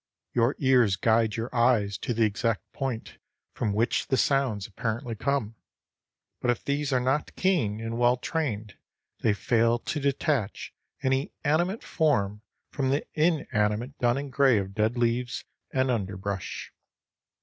Your 0.33 0.55
ears 0.57 0.95
guide 0.95 1.35
your 1.35 1.55
eyes 1.55 1.95
to 1.99 2.11
the 2.15 2.23
exact 2.23 2.73
point 2.73 3.19
from 3.53 3.71
which 3.71 4.07
the 4.07 4.17
sounds 4.17 4.65
apparently 4.65 5.13
come, 5.13 5.53
but 6.39 6.49
if 6.49 6.65
these 6.65 6.91
are 6.91 6.99
not 6.99 7.35
keen 7.35 7.79
and 7.79 7.99
well 7.99 8.17
trained 8.17 8.77
they 9.19 9.33
fail 9.33 9.77
to 9.77 9.99
detach 9.99 10.73
any 11.03 11.33
animate 11.43 11.83
form 11.83 12.41
from 12.71 12.89
the 12.89 13.05
inanimate 13.13 13.95
dun 13.99 14.17
and 14.17 14.33
gray 14.33 14.57
of 14.57 14.73
dead 14.73 14.97
leaves 14.97 15.45
and 15.71 15.91
underbrush. 15.91 16.73